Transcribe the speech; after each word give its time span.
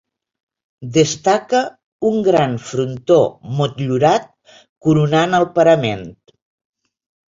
Destaca 0.95 1.59
un 2.09 2.17
gran 2.27 2.57
frontó 2.71 3.19
motllurat 3.59 4.27
coronant 4.87 5.41
el 5.41 5.47
parament. 5.61 6.03